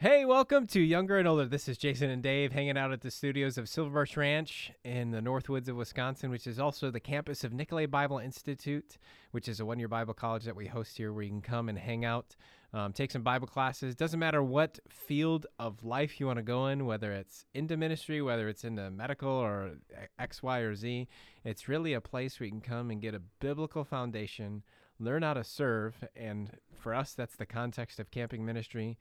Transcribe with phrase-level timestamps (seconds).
[0.00, 1.46] Hey, welcome to Younger and Older.
[1.46, 5.10] This is Jason and Dave hanging out at the studios of Silver Birch Ranch in
[5.10, 8.96] the Northwoods of Wisconsin, which is also the campus of Nicolet Bible Institute,
[9.32, 11.68] which is a one year Bible college that we host here where you can come
[11.68, 12.36] and hang out,
[12.72, 13.96] um, take some Bible classes.
[13.96, 18.22] Doesn't matter what field of life you want to go in, whether it's into ministry,
[18.22, 19.78] whether it's into medical or
[20.16, 21.08] X, Y, or Z.
[21.42, 24.62] It's really a place where you can come and get a biblical foundation,
[25.00, 25.96] learn how to serve.
[26.14, 28.96] And for us, that's the context of camping ministry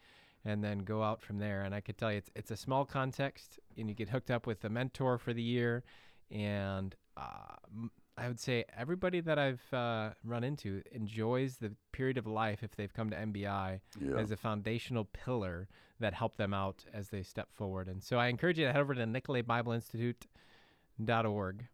[0.48, 1.63] and then go out from there.
[1.63, 4.48] And I could tell you, it's it's a small context, and you get hooked up
[4.48, 5.84] with a mentor for the year.
[6.31, 7.55] And uh,
[8.17, 12.76] I would say everybody that I've uh, run into enjoys the period of life if
[12.76, 14.18] they've come to MBI Yeah.
[14.18, 15.68] as a foundational pillar
[15.99, 17.88] that helped them out as they step forward.
[17.88, 21.66] And so I encourage you to head over to NicoletBibleInstitute.org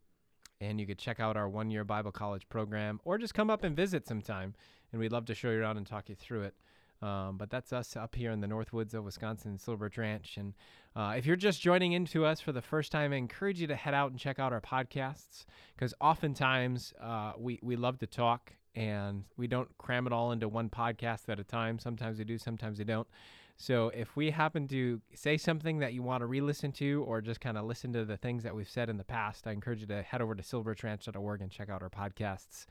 [0.61, 3.63] and you could check out our one year Bible college program or just come up
[3.63, 4.53] and visit sometime.
[4.91, 6.53] And we'd love to show you around and talk you through it.
[7.01, 10.37] Um, but that's us up here in the Northwoods of Wisconsin, Silver Ranch.
[10.37, 10.53] And
[10.95, 13.75] uh, if you're just joining into us for the first time, I encourage you to
[13.75, 18.53] head out and check out our podcasts because oftentimes uh, we, we love to talk
[18.75, 21.77] and we don't cram it all into one podcast at a time.
[21.77, 23.07] Sometimes we do, sometimes we don't.
[23.57, 27.39] So if we happen to say something that you want to re-listen to or just
[27.39, 29.87] kind of listen to the things that we've said in the past, I encourage you
[29.87, 32.65] to head over to silverbirchranch.org and check out our podcasts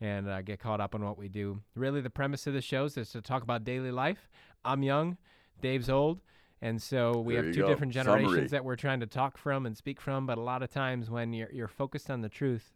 [0.00, 1.60] and uh, get caught up on what we do.
[1.74, 4.28] Really, the premise of the shows is to talk about daily life.
[4.64, 5.16] I'm young,
[5.60, 6.20] Dave's old,
[6.62, 7.68] and so we There have two go.
[7.68, 8.48] different generations Summary.
[8.48, 10.26] that we're trying to talk from and speak from.
[10.26, 12.72] But a lot of times, when you're you're focused on the truth,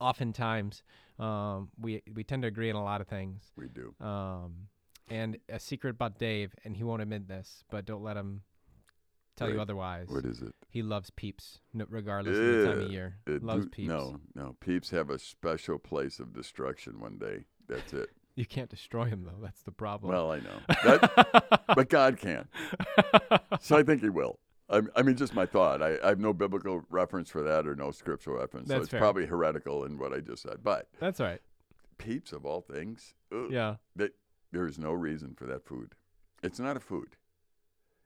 [0.00, 0.82] oftentimes
[1.18, 3.52] um, we we tend to agree on a lot of things.
[3.56, 3.94] We do.
[4.04, 4.68] Um,
[5.08, 8.42] and a secret about Dave, and he won't admit this, but don't let him
[9.36, 10.08] tell you otherwise.
[10.08, 10.54] What is it?
[10.68, 13.16] He loves peeps, no, regardless of the time of year.
[13.28, 13.88] Uh, it loves do- peeps.
[13.88, 14.56] No, no.
[14.60, 17.44] Peeps have a special place of destruction one day.
[17.68, 18.10] That's it.
[18.34, 19.42] You can't destroy him though.
[19.44, 20.10] That's the problem.
[20.10, 20.58] Well, I know.
[20.84, 22.48] That, but God can.
[23.60, 24.38] So I think He will.
[24.70, 25.82] I, I mean, just my thought.
[25.82, 28.68] I, I have no biblical reference for that or no scriptural reference.
[28.68, 29.00] That's so it's fair.
[29.00, 30.60] probably heretical in what I just said.
[30.64, 31.42] But That's all right.
[31.98, 33.74] peeps, of all things, ugh, Yeah.
[33.96, 34.12] that
[34.50, 35.92] there is no reason for that food.
[36.42, 37.16] It's not a food.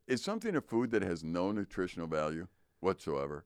[0.06, 2.47] Is something a food that has no nutritional value
[2.81, 3.44] whatsoever?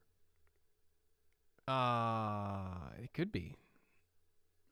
[1.66, 3.56] Uh, it could be.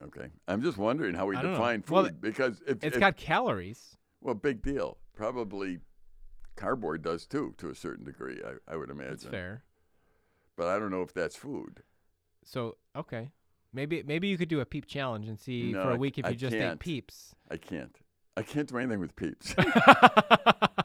[0.03, 0.28] Okay.
[0.47, 1.59] I'm just wondering how we I don't know.
[1.59, 3.97] define food Well, it- because if, It's if- got calories.
[4.21, 4.98] well, big deal.
[5.15, 5.78] Probably
[6.56, 8.41] cardboard does too, to a certain degree.
[8.44, 9.10] I, I would imagine.
[9.12, 9.65] That's fair.
[10.56, 11.82] But I don't know if that's food.
[12.44, 13.31] So okay,
[13.72, 15.98] maybe maybe you could do a peep challenge and see No, for I a c-
[15.98, 16.81] week if I you just ate can't.
[16.81, 17.34] peeps.
[17.50, 17.97] I can't.
[18.37, 19.54] I can't do anything with peeps.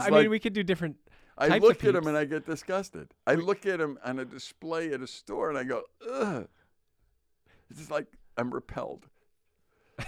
[0.00, 0.96] I like mean, we could do different.
[1.36, 3.08] I types of look at them and I get disgusted.
[3.26, 6.48] I look at them on a display at a store and I go, ugh.
[7.70, 9.06] It's just like I'm repelled.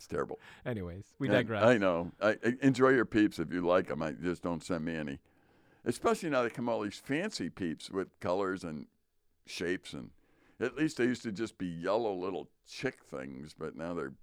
[0.00, 0.40] It's terrible.
[0.64, 1.62] Anyways, we And digress.
[1.62, 2.10] I know.
[2.22, 4.00] I, I enjoy your peeps if you like them.
[4.00, 5.18] I just don't send me any.
[5.84, 8.86] Especially now they come all these fancy peeps with colors and
[9.44, 10.08] shapes and
[10.58, 14.14] at least they used to just be yellow little chick things, but now they're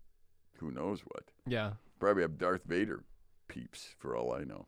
[0.59, 1.25] who knows what.
[1.45, 1.73] Yeah.
[1.99, 3.03] Probably have Darth Vader
[3.47, 4.65] peeps for all I know.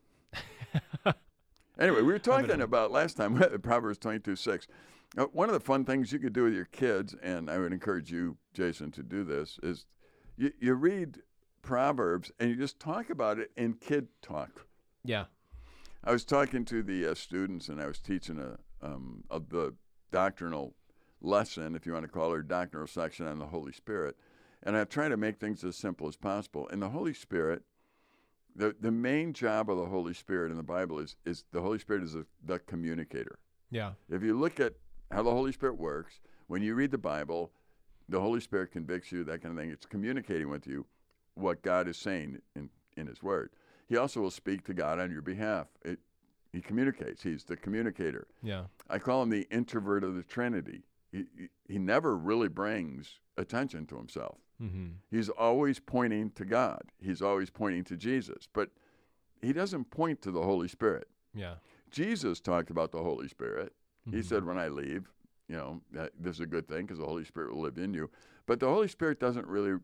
[1.79, 4.67] Anyway, we were talking about last time Proverbs twenty-two six.
[5.17, 7.71] Uh, one of the fun things you could do with your kids, and I would
[7.71, 9.85] encourage you, Jason, to do this, is
[10.37, 11.21] you, you read
[11.63, 14.67] Proverbs and you just talk about it in kid talk.
[15.03, 15.25] Yeah.
[16.03, 19.73] I was talking to the uh, students, and I was teaching a um, of the
[20.11, 20.75] doctrinal
[21.21, 24.15] lesson, if you want to call it, doctrinal section on the Holy Spirit,
[24.63, 26.67] and I try to make things as simple as possible.
[26.71, 27.63] And the Holy Spirit,
[28.59, 31.79] the the main job of the Holy Spirit in the Bible is is the Holy
[31.79, 33.39] Spirit is a, the communicator.
[33.71, 33.93] Yeah.
[34.09, 34.73] If you look at
[35.11, 37.51] how the Holy Spirit works, when you read the Bible,
[38.09, 39.71] the Holy Spirit convicts you, that kind of thing.
[39.71, 40.85] It's communicating with you
[41.35, 43.51] what God is saying in, in His Word.
[43.87, 45.67] He also will speak to God on your behalf.
[45.83, 45.99] It,
[46.51, 47.23] he communicates.
[47.23, 48.27] He's the communicator.
[48.43, 48.63] Yeah.
[48.89, 50.81] I call him the introvert of the Trinity.
[51.11, 54.37] He, he, he never really brings attention to himself.
[54.61, 54.87] Mm-hmm.
[55.09, 56.81] He's always pointing to God.
[57.01, 58.47] He's always pointing to Jesus.
[58.51, 58.69] But
[59.41, 61.07] he doesn't point to the Holy Spirit.
[61.33, 61.55] Yeah.
[61.91, 63.73] Jesus talked about the Holy Spirit.
[64.05, 64.25] He Mhm.
[64.25, 65.11] said, when I leave,
[65.47, 67.93] you know, that this is a good thing because the Holy Spirit will live in
[67.93, 68.09] you.
[68.45, 69.79] But the Holy Spirit doesn't really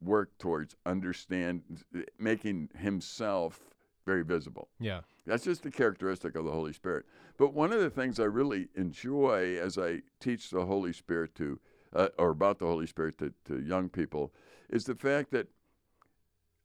[0.00, 1.84] work towards understand
[2.18, 3.60] making himself
[4.06, 4.68] very visible.
[4.78, 5.00] Yeah.
[5.26, 7.04] That's just the characteristic of the Holy Spirit.
[7.36, 11.58] But one of the things I really enjoy as I teach the Holy Spirit to,
[11.94, 14.32] uh, or about the Holy Spirit to, to young people,
[14.68, 15.48] is the fact that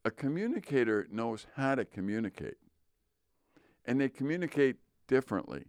[0.06, 2.58] a communicator knows how to communicate.
[3.86, 4.78] And they communicate
[5.08, 5.66] differently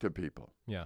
[0.00, 0.52] to people.
[0.66, 0.84] Yeah.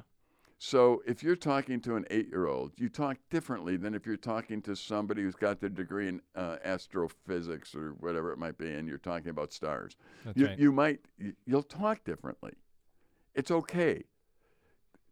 [0.58, 4.74] So if you're talking to an eight-year-old, you talk differently than if you're talking to
[4.74, 8.96] somebody who's got their degree in uh, astrophysics or whatever it might be, and you're
[8.96, 9.96] talking about stars.
[10.24, 10.58] That's you, right.
[10.58, 11.00] you might
[11.44, 12.52] you'll talk differently.
[13.34, 14.04] It's okay.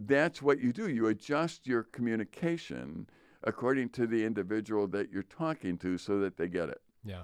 [0.00, 0.88] That's what you do.
[0.88, 3.08] You adjust your communication
[3.44, 6.80] according to the individual that you're talking to, so that they get it.
[7.04, 7.22] yeah.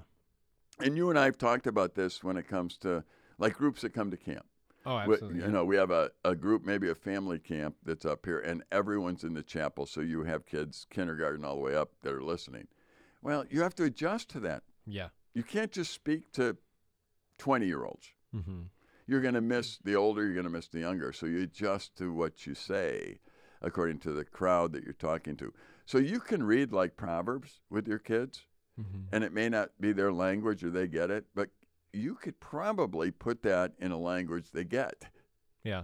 [0.81, 3.03] And you and I have talked about this when it comes to
[3.37, 4.45] like groups that come to camp.
[4.85, 5.41] Oh, We- absolutely.
[5.41, 8.63] you know, we have a, a group, maybe a family camp that's up here, and
[8.71, 9.85] everyone's in the chapel.
[9.85, 12.67] So you have kids, kindergarten all the way up, that are listening.
[13.21, 14.63] Well, you have to adjust to that.
[14.85, 15.09] yeah.
[15.33, 16.57] You can't just speak to
[17.37, 18.07] 20 year olds.
[18.35, 18.61] Mm-hmm.
[19.09, 21.11] You're going to miss the older, you're going to miss the younger.
[21.11, 23.19] So you adjust to what you say
[23.61, 25.51] according to the crowd that you're talking to.
[25.85, 28.45] So you can read like Proverbs with your kids,
[28.79, 29.13] Mm-hmm.
[29.13, 31.49] and it may not be their language or they get it, but
[31.91, 35.03] you could probably put that in a language they get.
[35.65, 35.83] Yeah.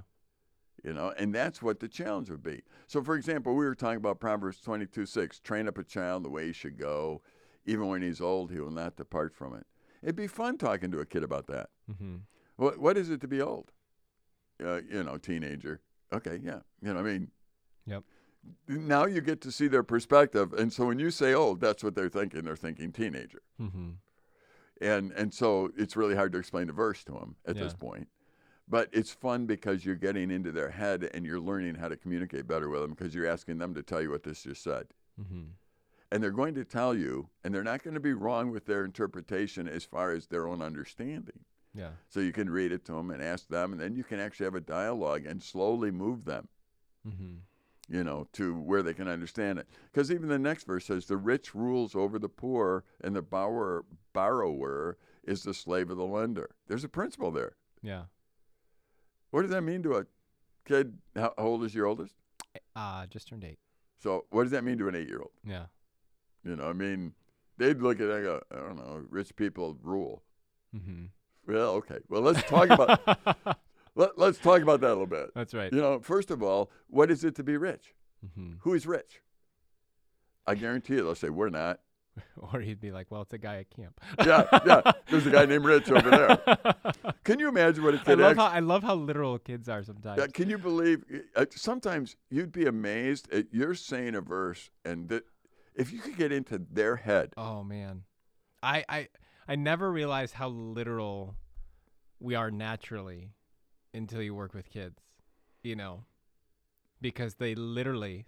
[0.84, 3.98] you know and that's what the challenge would be so for example we were talking
[3.98, 7.22] about proverbs 22 6 train up a child the way he should go
[7.66, 9.66] even when he's old he will not depart from it
[10.04, 12.18] it'd be fun talking to a kid about that Mm-hmm.
[12.58, 13.72] What, what is it to be old?
[14.64, 15.82] Uh, you know teenager.
[16.14, 17.30] Okay yeah you know i mean?
[17.88, 18.04] Yep.
[18.68, 21.96] now you get to see their perspective and so when you say old that's what
[21.96, 22.44] they're thinking.
[22.44, 23.42] They're thinking teenager.
[23.62, 23.90] Mm-hmm.
[24.82, 28.08] and and so it's really hard to explain the verse to them at this point.
[28.68, 32.48] But it's fun because you're getting into their head and you're learning how to communicate
[32.48, 34.88] better with them because you're asking them to tell you what this just said.
[35.22, 35.44] Mm-hmm.
[36.12, 38.84] and they're going to tell you and they're not going to be wrong with their
[38.86, 41.40] interpretation as far as their own understanding
[41.76, 41.90] Yeah.
[42.10, 44.46] so you can read it to them and ask them and then you can actually
[44.46, 46.48] have a dialogue and slowly move them
[47.08, 47.36] Mm-hmm.
[47.96, 49.68] you know, to where they can understand it.
[49.92, 53.86] Because even the next verse says, "The rich rules over the poor, and the borrower
[54.12, 57.58] borrower is the slave of the lender." There's a principle there.
[57.84, 58.06] Yeah.
[59.30, 60.06] What does that mean to a
[60.66, 60.98] kid?
[61.16, 62.16] How old is your oldest?
[62.76, 63.60] Uh, just turned eight.
[64.00, 65.32] So what does that mean to an eight-year-old?
[65.44, 65.66] Yeah.
[66.44, 67.14] You know, I mean,
[67.58, 70.24] they'd look at it and go, "I don't know, rich people rule."
[70.76, 71.06] Mm-hmm.
[71.48, 71.98] Well, okay.
[72.10, 73.00] Well, let's talk about
[73.96, 75.32] let, let's talk about that a little bit.
[75.36, 75.72] That's right.
[75.72, 77.94] You know, first of all, what is it to be rich?
[78.26, 78.54] Mm-hmm.
[78.62, 79.22] Who is rich?
[80.48, 81.80] I guarantee you, they'll say we're not.
[82.54, 84.92] Or he'd be like, "Well, it's a guy at camp." yeah, yeah.
[85.10, 86.74] There's a guy named Rich over there.
[87.26, 88.20] Can you imagine what a I kid?
[88.20, 90.20] love act- how I love how literal kids are sometimes.
[90.20, 91.04] Yeah, can you believe?
[91.36, 95.24] Uh, sometimes you'd be amazed at you're saying a verse, and that
[95.76, 98.04] if you could get into their head, Oh man,
[98.64, 99.08] I I
[99.48, 101.36] I never realized how literal
[102.20, 103.34] we are naturally
[103.94, 105.00] until you work with kids,
[105.64, 106.06] you know,
[107.02, 108.26] because they literally,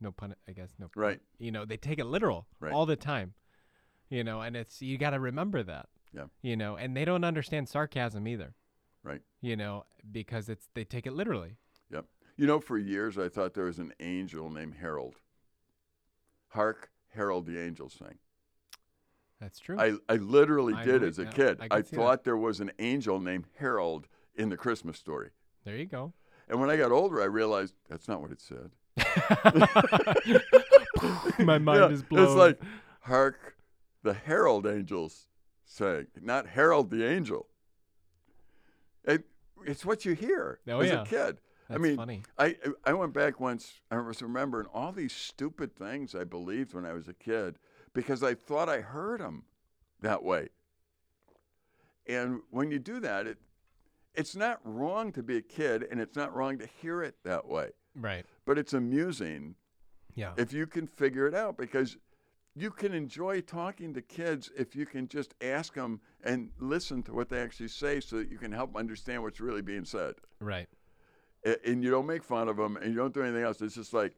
[0.00, 1.20] no pun, I guess no, pun, Right.
[1.38, 2.72] You know, they take it literal Right.
[2.72, 3.34] all the time,
[4.10, 5.88] you know, and it's you got to remember that.
[6.12, 6.24] Yeah.
[6.42, 8.54] You know, and they don't understand sarcasm either.
[9.02, 9.22] Right.
[9.40, 11.56] You know, because it's they take it literally.
[11.90, 12.04] yep.
[12.36, 15.16] You know, for years I thought there was an angel named Harold.
[16.48, 18.18] Hark, Harold the angel sing.
[19.40, 19.78] That's true.
[19.78, 21.58] I, I literally I did as a kid.
[21.60, 21.96] I I, see that.
[21.96, 25.30] thought there was an angel named Harold in the Christmas story.
[25.64, 26.12] there you go.
[26.48, 28.70] And when I got older, I realized that's not what it said.
[31.38, 32.24] My mind Yeah, is blown.
[32.24, 32.60] It's like,
[33.02, 33.56] hark,
[34.02, 35.26] the herald angels
[35.64, 37.46] sang, not Harold the angel.
[39.04, 39.24] It,
[39.64, 41.02] it's what you hear Oh, as yeah.
[41.02, 41.38] a kid.
[41.68, 42.22] That's I mean, funny.
[42.36, 43.74] I I went back once.
[43.90, 47.58] I was remembering all these stupid things I believed when I was a kid
[47.92, 49.44] because I thought I heard them
[50.00, 50.48] that way.
[52.06, 53.38] And when you do that, it
[54.14, 57.46] it's not wrong to be a kid, and it's not wrong to hear it that
[57.46, 57.70] way.
[57.94, 58.26] Right.
[58.44, 59.54] But it's amusing
[60.16, 60.34] Yeah.
[60.36, 61.96] if you can figure it out because
[62.56, 67.12] you can enjoy talking to kids if you can just ask them and listen to
[67.14, 70.14] what they actually say so that you can help understand what's really being said.
[70.40, 70.68] right.
[71.64, 73.62] And you don't make fun of them and you don't do anything else.
[73.62, 74.14] It's just like,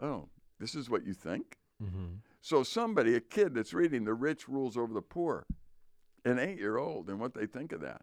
[0.00, 0.28] oh,
[0.58, 1.58] this is what you think?
[1.82, 2.14] Mm-hmm.
[2.44, 5.46] So somebody, a kid that's reading The Rich Rules Over the Poor,
[6.26, 8.02] an eight year old, and what they think of that.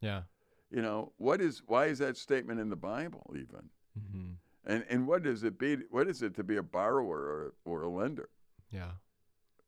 [0.00, 0.22] Yeah.
[0.70, 3.68] You know, what is why is that statement in the Bible even?
[3.98, 4.28] Mm-hmm.
[4.64, 7.82] And and what does it be what is it to be a borrower or, or
[7.82, 8.28] a lender?
[8.70, 8.92] Yeah.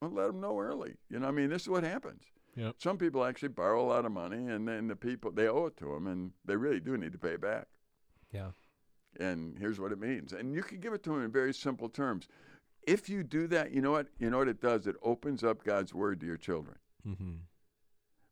[0.01, 0.95] Well, let them know early.
[1.11, 2.23] You know, I mean, this is what happens.
[2.55, 2.77] Yep.
[2.79, 5.77] Some people actually borrow a lot of money, and then the people they owe it
[5.79, 7.67] to them, and they really do need to pay it back.
[8.31, 8.51] Yeah.
[9.19, 10.33] And here's what it means.
[10.33, 12.29] And you can give it to them in very simple terms.
[12.85, 14.09] If you do that, you know what?
[14.19, 14.87] You know what it does?
[14.87, 17.33] It opens up God's word to your children Mm-hmm.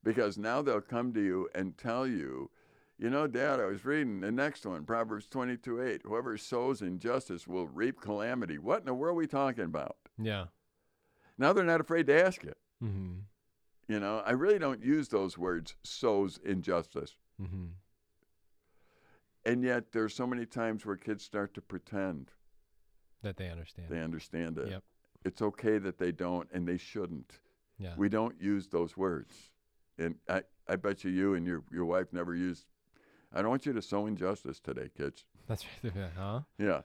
[0.04, 2.50] because now they'll come to you and tell you,
[2.99, 6.02] you know, Dad, I was reading the next one, Proverbs 22 8.
[6.04, 8.59] Whoever sows injustice will reap calamity.
[8.59, 9.97] What in the world are we talking about?
[10.19, 10.45] Yeah.
[11.38, 12.59] Now they're not afraid to ask it.
[12.85, 13.21] Mm-hmm.
[13.88, 17.16] You know, I really don't use those words, sows injustice.
[17.42, 17.64] Mm-hmm.
[19.45, 22.30] And yet, there's so many times where kids start to pretend
[23.23, 23.89] That they understand.
[23.91, 24.69] they understand it.
[24.69, 24.83] Yep.
[25.25, 27.41] It's okay that they don't, and they shouldn't.
[27.79, 27.93] yeah.
[27.97, 29.35] We don't use those words.
[29.99, 32.65] And I, I bet you, you and your, your wife never used,
[33.33, 35.25] I don't want you to sow injustice today, kids.
[35.49, 35.93] That's right.
[36.17, 36.41] Huh?
[36.59, 36.81] Yeah,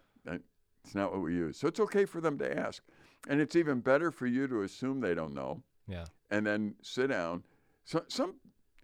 [0.84, 1.58] it's not what we use.
[1.58, 2.84] So it's okay for them to ask.
[3.30, 6.06] And it's even better for you to assume they don't know Yeah.
[6.30, 7.44] and then sit down.
[7.86, 8.36] So, some,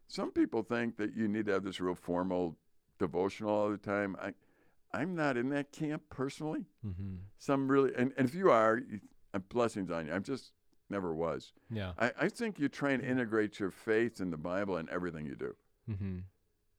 [0.07, 2.55] some people think that you need to have this real formal
[2.99, 4.15] devotional all the time.
[4.21, 4.33] I,
[4.93, 6.65] I'm not in that camp personally.
[6.85, 7.15] Mm-hmm.
[7.37, 8.99] Some really, and, and if you are, you,
[9.49, 10.13] blessings on you.
[10.13, 10.51] I'm just
[10.89, 11.53] never was.
[11.69, 11.93] Yeah.
[11.97, 15.35] I, I think you try and integrate your faith in the Bible in everything you
[15.35, 15.55] do,
[15.89, 16.17] Mm-hmm.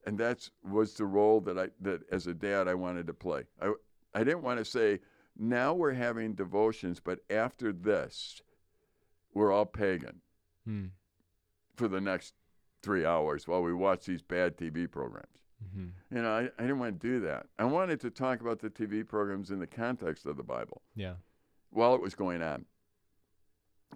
[0.06, 3.44] and that's was the role that I that as a dad I wanted to play.
[3.60, 3.72] I
[4.14, 5.00] I didn't want to say
[5.38, 8.40] now we're having devotions, but after this,
[9.34, 10.20] we're all pagan
[10.68, 10.90] Mm.
[11.74, 12.34] for the next
[12.82, 15.41] three hours while we watch these bad TV programs.
[15.62, 16.16] Mm-hmm.
[16.16, 17.46] You know, I, I didn't want to do that.
[17.58, 20.82] I wanted to talk about the TV programs in the context of the Bible.
[20.94, 21.14] Yeah.
[21.70, 22.66] while it was going on.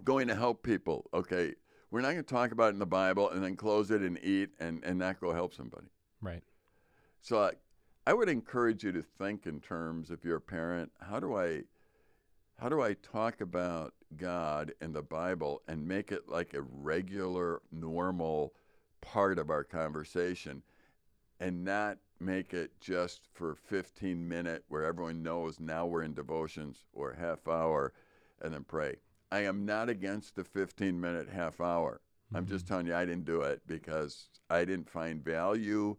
[0.03, 1.09] Going to help people.
[1.13, 1.53] Okay,
[1.91, 4.19] we're not going to talk about it in the Bible and then close it and
[4.23, 5.87] eat and, and not go help somebody.
[6.21, 6.43] Right.
[7.21, 7.51] So I,
[8.05, 11.63] I would encourage you to think in terms, if you're a parent, how do I,
[12.59, 17.61] how do I talk about God and the Bible and make it like a regular,
[17.71, 18.53] normal
[19.01, 20.61] part of our conversation,
[21.39, 26.85] and not make it just for 15 minute where everyone knows now we're in devotions
[26.93, 27.93] or half hour,
[28.41, 28.95] and then pray.
[29.31, 32.01] I am not against the 15 minute half hour.
[32.33, 32.73] I'm just mm-hmm.
[32.73, 35.95] telling you, I didn't do it because I didn't find value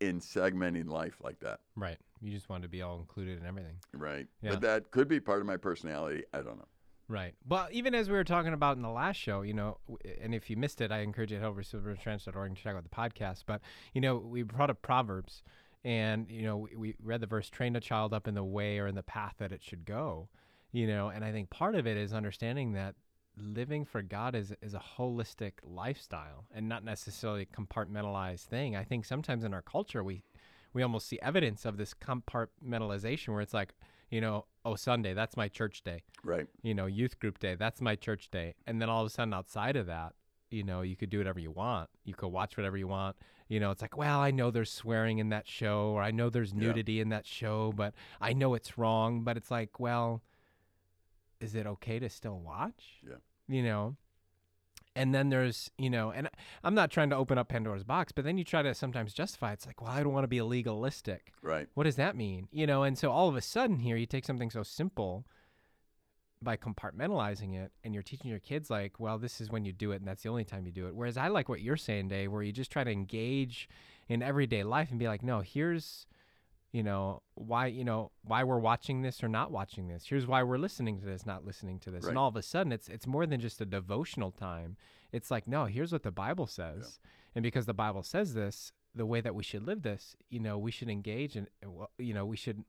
[0.00, 1.60] in segmenting life like that.
[1.76, 1.98] Right.
[2.20, 3.76] You just want to be all included in everything.
[3.92, 4.26] Right.
[4.42, 4.50] Yeah.
[4.50, 6.24] But that could be part of my personality.
[6.32, 6.68] I don't know.
[7.08, 7.34] Right.
[7.46, 9.78] Well, even as we were talking about in the last show, you know,
[10.20, 12.74] and if you missed it, I encourage you to head over to silverbirchranch.org and check
[12.74, 13.44] out the podcast.
[13.46, 13.60] But,
[13.94, 15.42] you know, we brought up Proverbs
[15.84, 18.80] and, you know, we, we read the verse, train a child up in the way
[18.80, 20.28] or in the path that it should go,
[20.72, 22.96] you know, and I think part of it is understanding that
[23.38, 28.74] living for God is, is a holistic lifestyle and not necessarily a compartmentalized thing.
[28.74, 30.24] I think sometimes in our culture, we,
[30.72, 33.74] we almost see evidence of this compartmentalization where it's like,
[34.10, 36.46] you know, oh, Sunday, that's my church day Right.
[36.62, 37.54] you know, youth group day.
[37.54, 38.54] That's my church day.
[38.66, 40.14] And then all of a sudden, outside of that,
[40.50, 41.90] you know, you could do whatever you want.
[42.04, 43.16] You could watch whatever you want.
[43.48, 46.30] You know, it's like, well, I know there's swearing in that show, or I know
[46.30, 46.60] there's Yeah.
[46.60, 49.22] nudity in that show, but I know it's wrong.
[49.24, 50.22] But it's like, well,
[51.40, 53.00] is it okay to still watch?
[53.06, 53.16] Yeah.
[53.48, 53.96] You know?
[54.96, 56.28] And then there's, you know, and
[56.64, 59.52] I'm not trying to open up Pandora's box, but then you try to sometimes justify.
[59.52, 61.68] It's like, well, I don't want to be legalistic Right.
[61.74, 64.24] what does that mean you know and so all of a sudden here you take
[64.24, 65.24] something so simple
[66.42, 69.92] by compartmentalizing it and you're teaching your kids like well this is when you do
[69.92, 72.08] it and that's the only time you do it whereas i like what you're saying
[72.08, 73.68] dave where you just try to engage
[74.08, 76.06] in everyday life and be like no here's
[76.76, 80.04] you know why you know why we're watching this or not watching this.
[80.06, 82.04] Here's why we're listening to this not listening to this.
[82.04, 82.10] Right.
[82.10, 84.76] and all of a sudden it's it's more than just a devotional time.
[85.10, 87.00] It's like no here's what the bible says.
[87.34, 90.58] And because the bible says this the way that we should live this you know
[90.58, 92.62] we should engage and uh, you know we should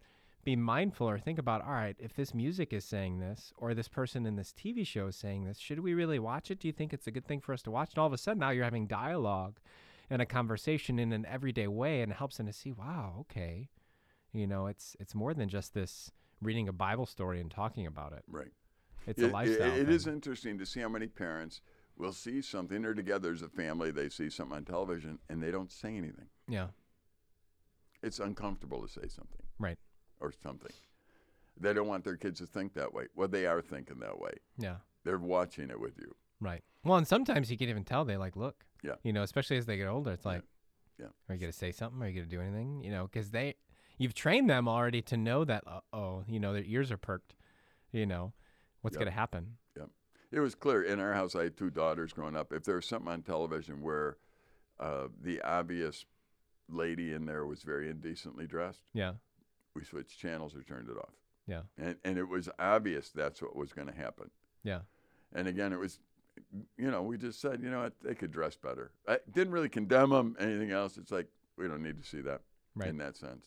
[0.45, 3.89] be mindful or think about all right if this music is saying this or this
[3.89, 6.59] person in this tv show is saying this should we really watch it?
[6.61, 7.89] Do you think it's a good thing for us to watch?
[7.93, 9.57] And all of a sudden now you're having dialogue
[10.09, 13.67] and a conversation in an everyday way and it helps them to see wow okay
[14.37, 18.13] you know it's it's more than just this reading a bible story and talking about
[18.13, 18.51] it Right.
[19.07, 19.93] it's It- a lifestyle it thing.
[19.95, 21.61] is interesting to see how many parents
[21.97, 22.83] will see something.
[22.83, 23.89] They're together as a family.
[23.89, 26.29] They see something on television and they don't say anything.
[26.47, 26.67] yeah
[28.03, 29.41] It's uncomfortable to say something.
[29.57, 29.79] Right.
[30.19, 30.71] Or something.
[31.59, 33.07] They don't want their kids to think that way.
[33.15, 34.33] Well, they are thinking that way.
[34.59, 36.15] yeah They're watching it with you.
[36.39, 36.63] Right.
[36.83, 38.65] Well, and sometimes you can even tell they like look.
[38.83, 38.95] Yeah.
[39.03, 40.31] You know, especially as they get older, it's Yeah.
[40.33, 40.43] like,
[40.99, 41.07] Yeah.
[41.27, 42.01] are you gonna say something?
[42.03, 42.83] Are you gonna do anything?
[42.83, 43.55] You know, because they,
[43.97, 45.63] you've trained them already to know that.
[45.67, 47.35] Uh, oh, you know, their ears are perked.
[47.91, 48.33] You know,
[48.81, 48.99] what's Yeah.
[49.01, 49.57] gonna happen?
[50.29, 51.35] It was clear in our house.
[51.35, 52.51] I had two daughters growing up.
[52.51, 54.17] If there was something on television where
[54.77, 56.05] uh, the obvious
[56.67, 59.13] lady in there was very indecently dressed, Yeah.
[59.73, 61.13] we switched channels or turned it off.
[61.47, 61.61] Yeah.
[61.77, 64.29] And and it was obvious that's what was going to happen.
[64.63, 64.81] Yeah.
[65.31, 65.99] And again, it was,
[66.77, 68.91] you know, we just said, you know what, they could dress better.
[69.07, 70.35] I didn't really condemn them.
[70.41, 70.97] Anything else?
[70.97, 72.41] It's like we don't need to see that
[72.75, 72.89] Right.
[72.89, 73.45] in that sense.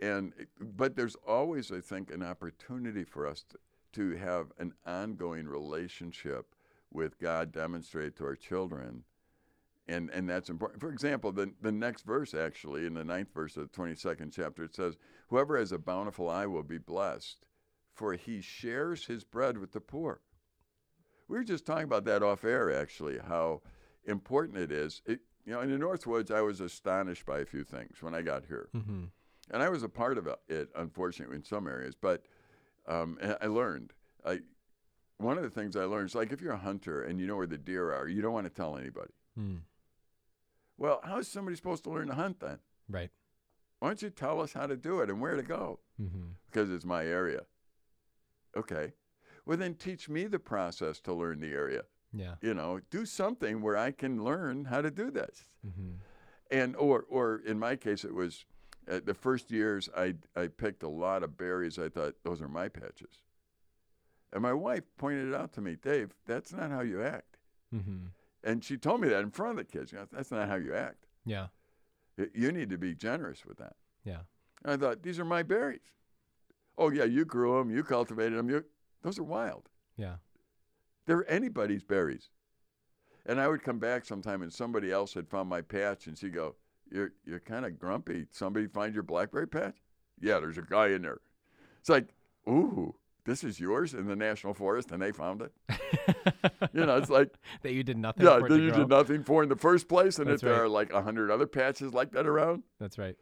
[0.00, 3.58] And but there's always, I think, an opportunity for us to,
[3.92, 6.54] to have an ongoing relationship
[6.92, 9.04] with God demonstrated to our children.
[9.88, 10.80] And, and that's important.
[10.80, 14.64] For example, the, the next verse, actually, in the ninth verse of the 22nd chapter,
[14.64, 17.46] it says, Whoever has a bountiful eye will be blessed,
[17.94, 20.20] for he shares his bread with the poor.
[21.26, 23.62] We were just talking about that off air, actually, how
[24.04, 25.02] important it is.
[25.06, 28.20] It, you know, in the Northwoods, I was astonished by a few things when I
[28.20, 28.68] got here.
[28.76, 29.04] Mm-hmm.
[29.50, 31.94] And I was a part of it, unfortunately, in some areas.
[32.00, 32.24] But
[32.86, 33.92] um, I learned.
[34.24, 34.40] I
[35.18, 37.36] one of the things I learned is like if you're a hunter and you know
[37.36, 39.12] where the deer are, you don't want to tell anybody.
[39.38, 39.60] Mm.
[40.76, 42.58] Well, how is somebody supposed to learn to hunt then?
[42.88, 43.10] Right.
[43.80, 45.80] Why don't you tell us how to do it and where to go?
[46.00, 46.28] Mm-hmm.
[46.50, 47.42] Because it's my area.
[48.56, 48.92] Okay.
[49.44, 51.82] Well, then teach me the process to learn the area.
[52.12, 52.34] Yeah.
[52.40, 55.44] You know, do something where I can learn how to do this.
[55.66, 55.90] Mm-hmm.
[56.50, 58.46] And or or in my case, it was
[58.90, 61.78] uh, the first years I I picked a lot of berries.
[61.78, 63.22] I thought those are my patches.
[64.32, 66.14] And my wife pointed it out to me, Dave.
[66.26, 67.38] That's not how you act.
[67.74, 68.08] Mm-hmm.
[68.44, 69.92] And she told me that in front of the kids.
[69.92, 71.06] You know, that's not how you act.
[71.24, 71.46] Yeah.
[72.34, 73.76] You need to be generous with that.
[74.04, 74.20] Yeah.
[74.64, 75.80] And I thought these are my berries.
[76.76, 78.50] Oh yeah, you grew them, you cultivated them.
[78.50, 78.64] You
[79.02, 79.68] those are wild.
[79.96, 80.16] Yeah.
[81.06, 82.30] They're anybody's berries.
[83.26, 86.34] And I would come back sometime and somebody else had found my patch and she'd
[86.34, 86.56] go,
[86.90, 88.26] You're you're kind of grumpy.
[88.30, 89.76] Somebody find your blackberry patch?
[90.20, 91.18] Yeah, there's a guy in there.
[91.80, 92.08] It's like,
[92.48, 95.52] ooh, this is yours in the national forest and they found it.
[96.74, 98.24] You know, it's like that you did nothing.
[98.26, 98.78] yeah, for it that you grow.
[98.80, 101.30] did nothing for in the first place, and That's that there are like a hundred
[101.30, 102.62] other patches like that around.
[102.78, 103.16] That's right.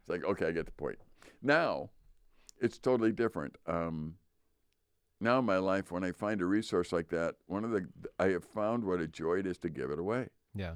[0.00, 0.98] It's like, okay, I get the point.
[1.42, 1.90] Now,
[2.60, 3.56] it's totally different.
[3.66, 4.14] Um,
[5.20, 7.86] now in my life, when I find a resource like that, one of the
[8.18, 10.74] I have found what a joy it is to give it away, Yeah.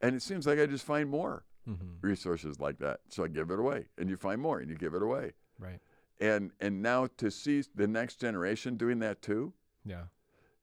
[0.00, 2.06] and it seems like I just find more Mm-hmm.
[2.06, 3.00] resources like that.
[3.08, 5.80] So I give it away, and you find more, and you give it away, Right.
[6.20, 9.54] and and now to see the next generation doing that too,
[9.84, 10.04] Yeah.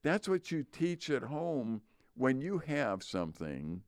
[0.03, 1.81] that's what you teach at home
[2.15, 3.81] when you have something.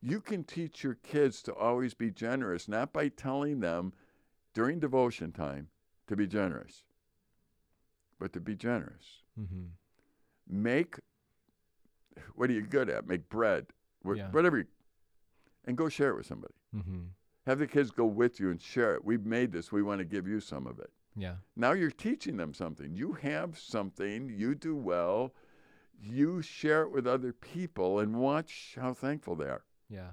[0.00, 3.92] You can teach your kids to always be generous, not by telling them
[4.54, 5.68] during devotion time
[6.08, 6.84] to be generous,
[8.18, 9.22] but to be generous.
[9.38, 9.66] Mm-hmm.
[10.48, 10.96] Make
[12.34, 13.06] what are you good at?
[13.06, 13.66] Make bread,
[14.04, 14.30] wh- Yeah.
[14.32, 14.64] whatever, you,
[15.64, 16.54] and go share it with somebody.
[16.74, 17.00] Mm-hmm.
[17.46, 19.04] Have the kids go with you and share it.
[19.04, 19.72] We've made this.
[19.72, 20.90] We want to give you some of it.
[21.16, 21.34] Yeah.
[21.56, 22.94] Now you're teaching them something.
[22.94, 25.34] You have something, you do well,
[26.00, 29.64] you share it with other people and watch how thankful they are.
[29.88, 30.10] Yeah.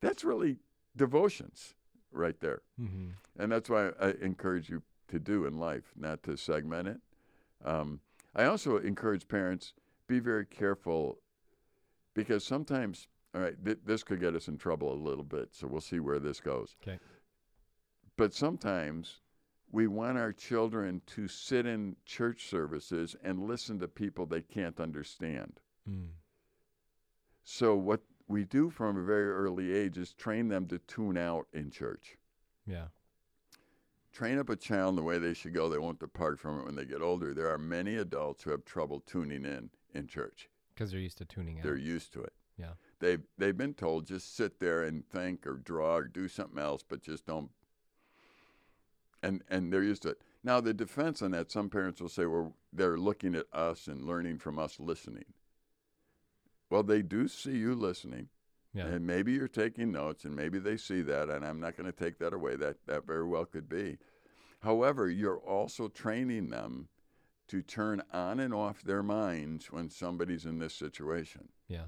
[0.00, 0.58] That's really
[0.96, 1.74] devotions
[2.12, 2.62] right there.
[2.80, 3.08] Mm-hmm.
[3.38, 7.00] And that's why I encourage you to do in life, not to segment it.
[7.64, 8.00] Um,
[8.34, 9.74] I also encourage parents
[10.06, 11.18] be very careful
[12.14, 15.54] because sometimes, all right, th- this could get us in trouble a little bit.
[15.54, 16.76] So we'll see where this goes.
[16.80, 16.98] 'Kay.
[18.16, 19.20] But sometimes
[19.70, 24.78] we want our children to sit in church services and listen to people they can't
[24.78, 25.60] understand.
[25.88, 26.10] Mm.
[27.42, 31.46] So what we do from a very early age is train them to tune out
[31.52, 32.18] in church.
[32.66, 32.88] Yeah.
[34.12, 35.70] train up a child in the way they should go.
[35.70, 37.32] They won't depart from it when they get older.
[37.32, 40.50] There are many adults who have trouble tuning in in church.
[40.74, 41.62] Because they're used to tuning out.
[41.64, 42.34] They're used to it.
[42.58, 42.72] Yeah.
[43.02, 46.84] They've they've been told just sit there and think or draw or do something else,
[46.88, 47.50] but just don't.
[49.24, 50.22] And and they're used to it.
[50.44, 54.06] Now the defense on that, some parents will say, well, they're looking at us and
[54.06, 55.24] learning from us listening.
[56.70, 58.28] Well, they do see you listening.
[58.72, 58.86] Yeah.
[58.86, 61.92] And maybe you're taking notes, and maybe they see that, and I'm not going to
[61.92, 62.54] take that away.
[62.54, 63.98] That that very well could be.
[64.60, 66.86] However, you're also training them
[67.48, 71.86] to turn on and off their minds when somebody's in this situation, yeah.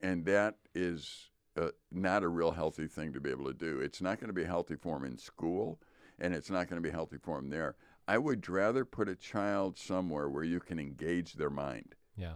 [0.00, 3.80] And that is uh, not a real healthy thing to be able to do.
[3.80, 5.80] It's not going to be healthy for them in school,
[6.18, 7.76] and it's not going to be healthy for them there.
[8.06, 12.34] I would rather put a child somewhere where you can engage their mind Yeah.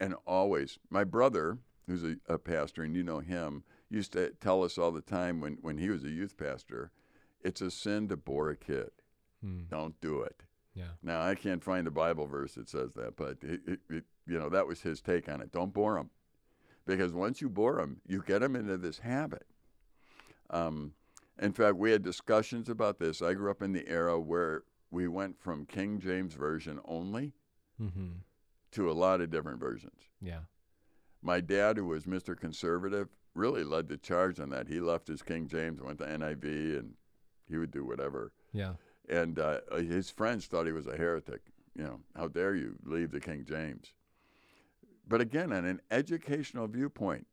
[0.00, 4.62] and always my brother who's a, a pastor and you know him used to tell
[4.62, 6.90] us all the time when, when he was a youth pastor
[7.42, 8.90] it's a sin to bore a kid
[9.44, 9.68] Mm.
[9.68, 10.42] don't do it
[10.74, 10.92] Yeah.
[11.02, 14.38] now i can't find a bible verse that says that but it, it, it, you
[14.38, 16.08] know that was his take on it don't bore them
[16.86, 19.46] because once you bore them you get them into this habit
[20.50, 20.92] um,
[21.40, 25.08] in fact we had discussions about this i grew up in the era where we
[25.08, 27.32] went from king james version only
[27.82, 28.10] Mm-hmm.
[28.70, 30.42] to a lot of different versions Yeah.
[31.22, 32.38] my dad, who was Mr.
[32.38, 34.68] Conservative, really led the charge on that.
[34.68, 36.92] He left his King James, went to NIV, and
[37.48, 38.30] he would do whatever.
[38.52, 38.74] Yeah.
[39.08, 41.40] And uh, his friends thought he was a heretic.
[41.74, 43.92] You know, how dare you leave the King James?
[45.06, 47.26] But again, on an educational viewpoint,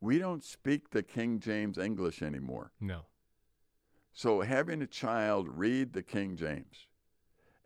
[0.00, 2.72] we don't speak the King James English anymore.
[2.80, 3.02] No.
[4.12, 6.86] So having a child read the King James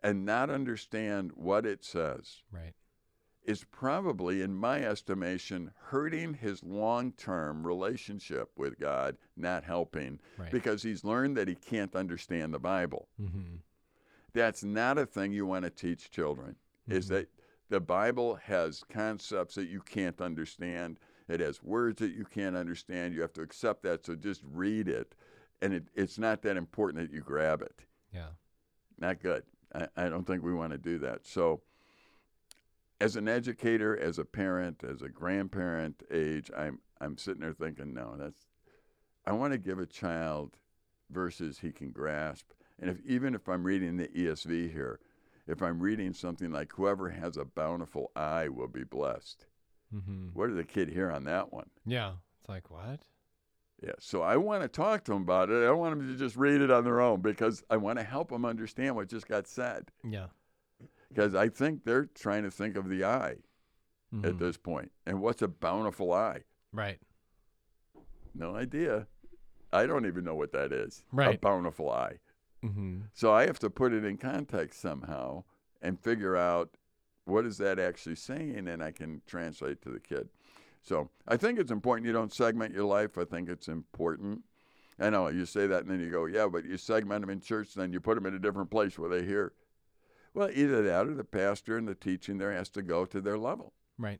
[0.01, 2.73] and not understand what it says Right.
[3.43, 10.51] is probably, in my estimation, hurting his long term relationship with God, not helping, Right.
[10.51, 13.09] because he's learned that he can't understand the Bible.
[13.19, 13.57] Mm-hmm.
[14.33, 16.55] That's not a thing you want to teach children,
[16.87, 17.09] is Mhm.
[17.09, 17.29] that
[17.69, 20.97] the Bible has concepts that you can't understand.
[21.27, 23.13] It has words that you can't understand.
[23.13, 25.15] You have to accept that, so just read it
[25.61, 27.81] and it, it's not that important that you grab it.
[28.13, 28.29] Yeah.
[28.97, 29.43] Not good.
[29.73, 31.27] I, I don't think we want to do that.
[31.27, 31.61] So,
[33.01, 37.93] as an educator, as a parent, as a grandparent age, I'm I'm sitting there thinking,
[37.93, 38.47] no, that's
[39.25, 40.57] I want to give a child
[41.09, 42.51] verses he can grasp.
[42.79, 44.99] And if even if I'm reading the ESV here,
[45.49, 49.47] if I'm reading something like whoever has a bountiful eye will be blessed.
[49.93, 50.27] Mm-hmm.
[50.33, 51.69] What did the kid hear on that one?
[51.85, 52.13] Yeah.
[52.39, 53.01] It's like what?
[53.81, 55.65] Yeah, so I want to talk to them about it.
[55.65, 58.29] I want them to just read it on their own because I want to help
[58.29, 59.85] them understand what just got said.
[60.03, 60.27] Yeah.
[61.07, 63.37] Because I think they're trying to think of the eye
[64.13, 64.25] Mhm.
[64.27, 64.91] at this point.
[65.07, 66.43] And what's a bountiful eye?
[66.73, 66.99] Right.
[68.35, 69.07] No idea.
[69.71, 71.03] I don't even know what that is.
[71.11, 71.35] Right.
[71.35, 72.19] A bountiful eye.
[72.63, 72.99] Mm-hmm.
[73.13, 75.43] So I have to put it in context somehow
[75.81, 76.71] and figure out
[77.25, 80.29] what is that actually saying, and I can translate to the kid.
[80.81, 83.17] So I think it's important you don't segment your life.
[83.17, 84.43] I think it's important.
[84.99, 87.39] I know you say that, and then you go, yeah, but you segment them in
[87.39, 89.53] church, and then you put them in a different place where they hear.
[90.33, 93.37] Well, either that or the pastor and the teaching there has to go to their
[93.37, 93.73] level.
[93.97, 94.19] Right.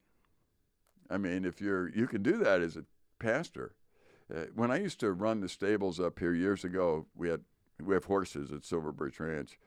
[1.09, 2.85] I mean, if you're, you can do that as a
[3.19, 3.75] pastor.
[4.33, 7.41] Uh, when I used to run the stables up here years ago, we had
[7.81, 9.57] we have horses at Silver Birch Ranch,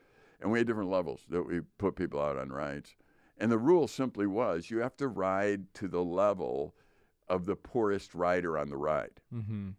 [0.41, 2.95] and we had different levels that we put people out on rides.
[3.37, 6.75] And the rule simply was you have to ride to the level
[7.27, 9.21] of the poorest rider on the ride.
[9.33, 9.69] Mm-hmm.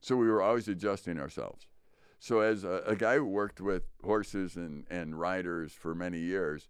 [0.00, 1.66] So we were always adjusting ourselves.
[2.18, 6.68] So as a, a guy who worked with horses and, and riders for many years,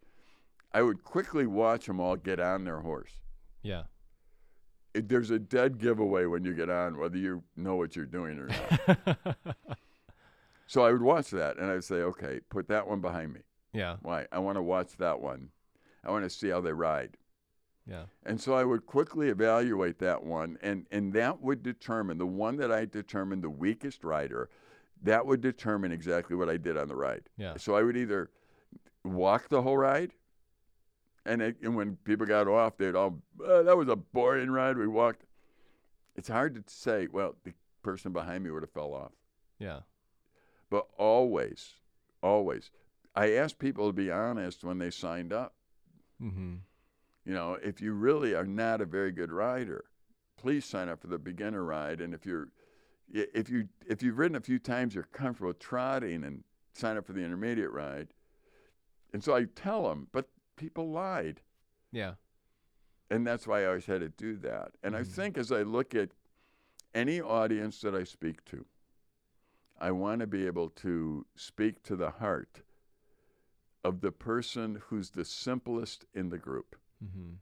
[0.73, 3.13] I would quickly watch them all get on their horse.
[3.63, 3.85] Yeah.
[4.95, 8.39] It, there's a dead giveaway when you get on whether you know what you're doing
[8.39, 9.19] or not.
[10.71, 13.41] so I would watch that and I'd say, okay, put that one behind me.
[13.73, 13.97] yeah.
[14.03, 14.27] Why?
[14.31, 15.49] I want to watch that one.
[16.05, 17.17] I want to see how they ride.
[17.89, 18.05] Yeah.
[18.25, 22.57] And so I would quickly evaluate that one, and, and that would determine the one
[22.59, 24.49] that I determined the weakest rider,
[25.03, 27.29] that would determine exactly what I did on the ride.
[27.37, 27.57] Yeah.
[27.57, 28.31] So I would either
[29.03, 30.13] walk the whole ride,
[31.27, 34.79] and, it, and when people got off, they'd all, "Uh, that was a boring ride.
[34.79, 35.25] We walked.
[36.15, 39.13] It's hard to say, well, the person behind me would have fell off.
[39.59, 39.81] Yeah.
[40.71, 41.75] But always,
[42.23, 42.71] always,
[43.15, 45.55] I asked people to be honest when they signed up.
[46.23, 46.57] Mm-hmm.
[47.25, 49.85] You know, if you really are not a very good rider,
[50.39, 52.01] please sign up for the beginner ride.
[52.01, 52.49] And if you're,
[53.13, 57.13] if you if you've ridden a few times, you're comfortable trotting, and sign up for
[57.13, 58.15] the intermediate ride.
[59.13, 61.41] And so I tell them, but people lied,
[61.91, 62.15] Yeah.
[63.11, 64.77] and that's why I always had to do that.
[64.85, 65.07] And I Mhm.
[65.09, 66.11] think as I look at
[66.95, 68.65] any audience that I speak to,
[69.81, 72.63] I want to be able to speak to the heart
[73.83, 76.77] of the person who's the simplest in the group.
[77.03, 77.35] Mm-hmm.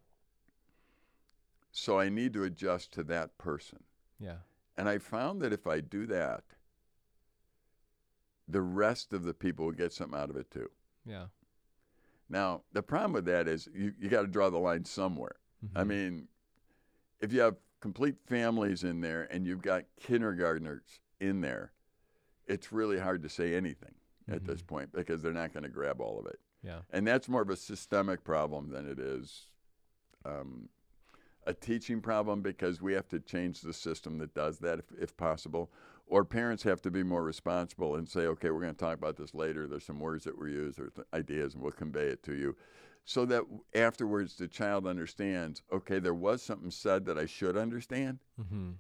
[1.73, 3.81] So I need to adjust to that person.
[4.21, 4.37] Yeah.
[4.77, 6.45] And I found that if I do that,
[8.47, 10.71] the rest of the people will get something out of it too.
[11.05, 11.27] Yeah.
[12.29, 15.37] Now, the problem with that is you, you got to draw the line somewhere.
[15.75, 15.87] I Mhm.
[15.87, 16.29] mean,
[17.21, 21.73] if you have complete families in there and you've got kindergartners in there,
[22.49, 23.95] it's really hard to say anything
[24.31, 26.39] at this point because they're not going to grab all of it.
[26.63, 26.81] Yeah.
[26.91, 29.47] And that's more of a systemic problem than it is
[30.27, 30.69] um,
[31.47, 35.17] a teaching problem because we have to change the system that does that if, if
[35.17, 35.71] possible.
[36.07, 39.17] Or parents have to be more responsible and say, okay, we're going to talk about
[39.17, 39.67] this later.
[39.67, 42.57] There's some words that were used or th- ideas, and we'll convey it to you.
[43.05, 47.57] So that w- afterwards the child understands, okay, there was something said that I should
[47.57, 48.71] understand, Mm-hmm.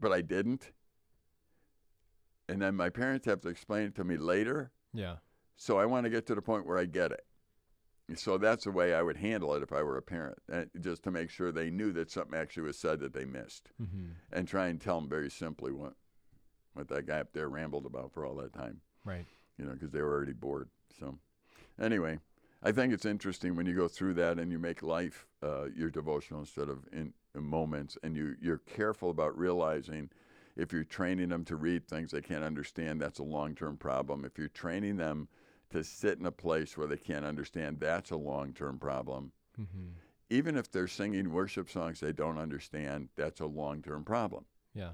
[0.00, 0.70] but I didn't.
[2.48, 4.70] And then my parents have to explain it to me later.
[4.92, 5.16] Yeah.
[5.56, 7.24] So I want to get to the point where I get it.
[8.16, 11.02] So that's the way I would handle it if I were a parent, uh, just
[11.04, 14.08] to make sure they knew that something actually was said that they missed, Mm-hmm.
[14.30, 15.94] and try and tell them very simply what
[16.74, 19.24] what that guy up there rambled about for all that time, Right.
[19.56, 20.68] you know, because they were already bored.
[20.98, 21.18] So
[21.80, 22.18] anyway,
[22.64, 25.88] I think it's interesting when you go through that and you make life uh, your
[25.88, 30.10] devotional instead of in, in moments, and you you're careful about realizing
[30.56, 34.24] if you're training them to read things they can't understand, that's a long term problem.
[34.24, 35.28] If you're training them
[35.70, 39.32] to sit in a place where they can't understand, that's a long term problem.
[39.60, 39.88] Mm-hmm.
[40.30, 44.44] Even if they're singing worship songs they don't understand, that's a long term problem.
[44.74, 44.92] Yeah.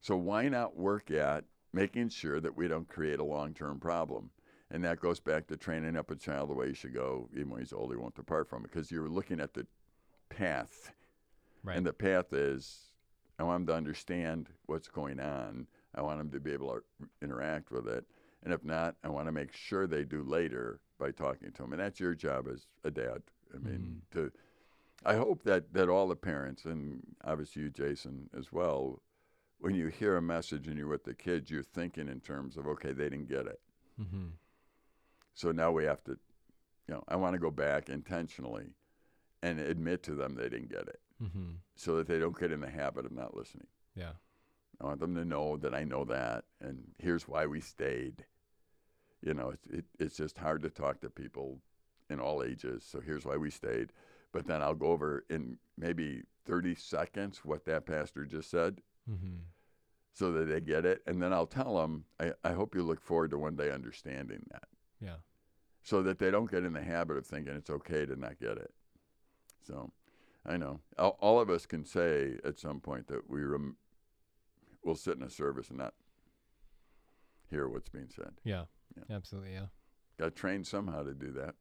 [0.00, 4.30] So why not work at making sure that we don't create a long term problem?
[4.70, 7.50] And that goes back to training up a child the way he should go, even
[7.50, 9.66] when he's old, he won't depart from it, because you're looking at the
[10.30, 10.92] path.
[11.62, 11.76] Right.
[11.76, 12.91] And the path is
[13.38, 15.66] I want them to understand what's going on.
[15.94, 16.82] I want them to be able to
[17.22, 18.04] interact with it.
[18.44, 21.72] And if not, I want to make sure they do later by talking to them.
[21.72, 23.22] And that's your job as a dad.
[23.54, 24.32] I mean, to
[25.04, 29.02] I hope that, that all the parents, and obviously you, Jason, as well,
[29.58, 32.66] when you hear a message and you're with the kids, you're thinking in terms of,
[32.66, 33.60] okay, they didn't get it.
[34.00, 34.28] Mm-hmm.
[35.34, 38.66] So now we have to, you know, I want to go back intentionally
[39.42, 41.50] and admit to them they didn't get it Mm-hmm.
[41.76, 43.68] so that they don't get in the habit of not listening.
[43.94, 44.12] Yeah.
[44.80, 48.24] I want them to know that I know that, and here's why we stayed.
[49.20, 51.60] You know, it's it, it's just hard to talk to people
[52.10, 52.82] in all ages.
[52.84, 53.92] So here's why we stayed.
[54.32, 59.36] But then I'll go over in maybe 30 seconds what that pastor just said, Mm-hmm.
[60.14, 62.04] so that they get it, and then I'll tell them.
[62.18, 64.66] I, I hope you look forward to one day understanding that,
[65.00, 65.16] Yeah.
[65.84, 68.58] so that they don't get in the habit of thinking it's okay to not get
[68.58, 68.72] it.
[69.66, 69.92] So,
[70.44, 73.76] I know all, all of us can say at some point that we rem-
[74.84, 75.94] will sit in a service and not
[77.48, 78.32] hear what's being said.
[78.44, 78.64] Yeah.
[78.96, 79.16] Yeah.
[79.16, 79.52] Absolutely.
[79.52, 79.66] Yeah.
[80.18, 81.54] Got trained somehow to do that.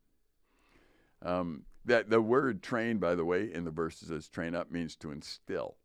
[1.23, 4.95] Um, that the word "train," by the way, in the verses as "train up" means
[4.97, 5.77] to instill.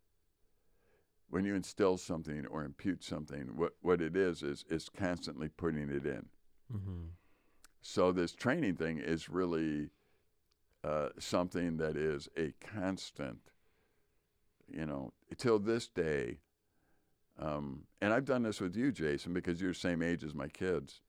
[1.28, 5.90] When you instill something or impute something, what what it is is is constantly putting
[5.90, 6.26] it in.
[6.72, 7.04] Mm-hmm.
[7.82, 9.90] So this training thing is really
[10.86, 13.38] uh, something that is a constant.
[14.68, 16.38] You know, till this day.
[17.38, 20.48] Um, and I've done this with you, Jason, because you're the same age as my
[20.48, 21.02] kids.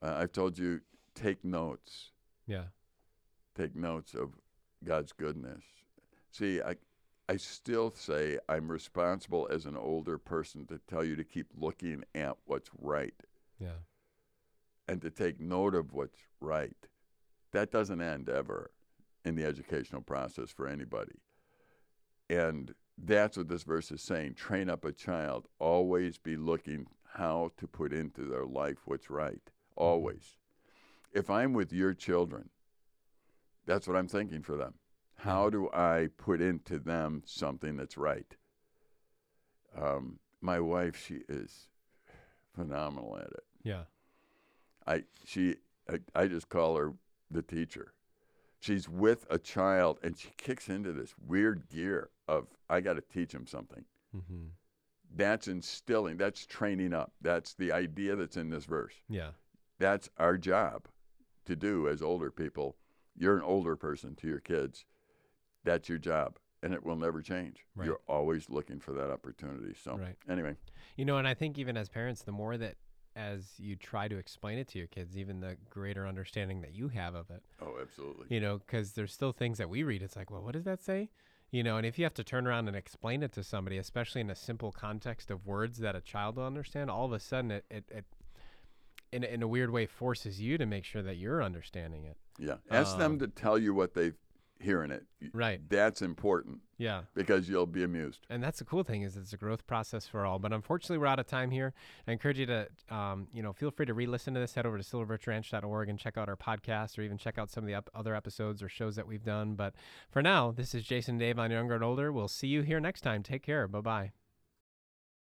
[0.00, 0.80] Uh, I've told you
[1.14, 2.12] take notes,
[2.46, 2.66] Yeah.
[3.56, 4.34] take notes of
[4.84, 5.64] God's goodness.
[6.30, 6.76] See, I,
[7.28, 12.04] I still say I'm responsible as an older person to tell you to keep looking
[12.14, 13.14] at what's right
[13.58, 13.78] Yeah.
[14.86, 16.76] and to take note of what's right.
[17.52, 18.70] That doesn't end ever
[19.24, 21.20] in the educational process for anybody.
[22.28, 24.34] And that's what this verse is saying.
[24.34, 25.48] Train up a child.
[25.58, 29.50] Always be looking how to put into their life what's right.
[29.76, 30.36] Always.
[31.12, 32.50] If I'm with your children,
[33.66, 34.74] that's what I'm thinking for them.
[35.16, 38.36] How do I put into them something that's right?
[39.76, 41.68] Um, my wife, she is
[42.54, 43.44] phenomenal at it.
[43.62, 43.82] Yeah.
[44.86, 45.56] I she
[45.88, 46.94] I, I just call her
[47.30, 47.92] the teacher.
[48.60, 53.00] She's with a child and she kicks into this weird gear of I got to
[53.00, 53.84] teach him something.
[54.14, 54.48] Mm-hmm.
[55.16, 56.18] That's instilling.
[56.18, 57.12] That's training up.
[57.20, 58.94] That's the idea that's in this verse.
[59.08, 59.30] Yeah.
[59.78, 60.86] That's our job
[61.46, 62.76] to do as older people.
[63.16, 64.84] You're an older person to your kids.
[65.64, 67.66] That's your job, and it will never change.
[67.74, 67.86] Right.
[67.86, 69.74] You're always looking for that opportunity.
[69.82, 70.16] So Right.
[70.28, 70.56] anyway,
[70.96, 72.76] You know, and I think even as parents, the more that
[73.20, 76.88] as you try to explain it to your kids, even the greater understanding that you
[76.88, 77.42] have of it.
[77.60, 78.26] oh, absolutely.
[78.28, 80.02] You know, because there's still things that we read.
[80.02, 81.10] It's like, well, what does that say?
[81.50, 84.20] You know, and if you have to turn around and explain it to somebody, especially
[84.20, 87.50] in a simple context of words that a child will understand, all of a sudden
[87.50, 88.04] it, it, it
[89.12, 92.16] in, a- in a weird way forces you to make sure that you're understanding it.
[92.38, 92.54] Yeah.
[92.70, 94.12] Ask them Um, to tell you what they
[94.60, 95.04] hear in it.
[95.32, 95.60] Right.
[95.68, 97.02] That's important Yeah.
[97.14, 98.26] because you'll be amused.
[98.28, 100.38] And that's the cool thing is it's a growth process for all.
[100.38, 101.72] But unfortunately, we're out of time here.
[102.06, 104.54] I encourage you to, um, you know, feel free to re-listen to this.
[104.54, 107.68] Head over to silverbirchranch.org and check out our podcast, or even check out some of
[107.68, 109.54] the up- other episodes or shows that we've done.
[109.54, 109.74] But
[110.10, 112.12] for now, this is Jason Dave on Younger and Older.
[112.12, 113.22] We'll see you here next time.
[113.22, 113.66] Take care.
[113.66, 114.19] Bye bye.